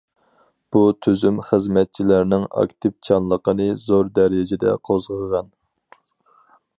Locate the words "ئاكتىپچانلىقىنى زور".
2.61-4.09